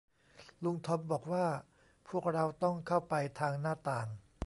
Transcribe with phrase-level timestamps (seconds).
[0.63, 1.45] ลุงทอมบอกว่า
[2.07, 4.07] พวกเราต้องเข้าไปทางหน้าต่าง